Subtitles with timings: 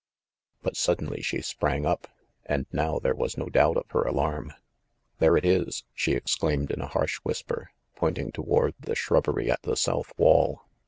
[0.63, 2.07] But suddenly she sprang up,
[2.47, 4.51] and now there was no doubt of her alarm.
[5.19, 9.75] "There it is!" she exclaimed in a harsH whisper, pointing toward the shrubbery at the
[9.77, 10.65] south wall.